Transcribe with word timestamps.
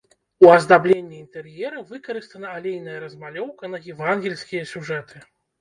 У 0.43 0.47
аздабленні 0.53 1.19
інтэр'ера 1.23 1.83
выкарыстана 1.91 2.47
алейная 2.61 2.97
размалёўка 3.05 3.73
на 3.75 3.85
евангельскія 3.95 4.63
сюжэты. 4.73 5.27